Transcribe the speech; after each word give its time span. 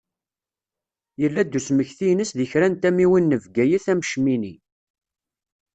Yella-d 1.21 1.57
usmekti-ines 1.59 2.31
deg 2.37 2.49
kra 2.51 2.67
n 2.69 2.75
tamiwin 2.81 3.25
n 3.37 3.41
Bgayet 3.43 3.85
am 3.91 4.01
Cmini. 4.09 4.53